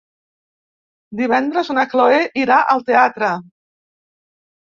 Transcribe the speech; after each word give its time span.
Divendres 1.19 1.69
na 1.79 1.83
Cloè 1.91 2.17
irà 2.45 2.57
al 2.75 2.83
teatre. 2.87 3.31